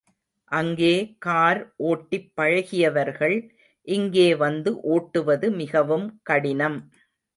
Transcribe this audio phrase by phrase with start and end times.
[0.51, 0.93] அங்கே
[1.17, 3.35] கார் ஓட்டிப் பழகியவர்கள்
[3.87, 6.79] இங்கே வந்து ஓட்டுவது மிகவும் கடினம்.